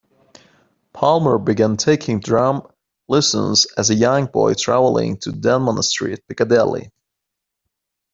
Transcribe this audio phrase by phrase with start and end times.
[0.93, 2.65] Palmer began taking drum
[3.07, 6.89] lessons as a young boy, travelling to Denman Street, Piccadilly.